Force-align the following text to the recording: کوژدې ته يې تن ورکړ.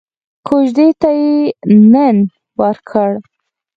کوژدې 0.47 0.87
ته 1.01 1.09
يې 1.19 1.33
تن 1.91 2.17
ورکړ. 2.59 3.11